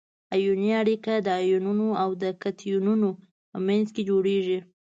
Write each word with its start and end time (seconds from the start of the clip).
ایوني 0.35 0.69
اړیکه 0.81 1.13
د 1.25 1.27
انیونونو 1.41 1.87
او 2.01 2.09
کتیونونو 2.43 3.09
په 3.49 3.57
منځ 3.67 3.87
کې 3.95 4.01
جوړیږي. 4.09 4.59